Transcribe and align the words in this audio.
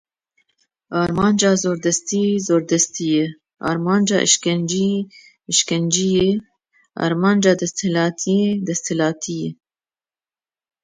Armanca 1.01 1.49
zordestiyê 1.63 2.33
zordestî 2.47 3.05
ye, 3.15 3.25
armanca 3.69 4.17
êşkenceyê 4.25 4.99
êşkence 5.51 6.05
ye, 6.15 6.27
armanca 7.03 7.51
desthilatiyê 7.61 8.47
desthilatî 8.67 9.33
ye. 9.41 9.49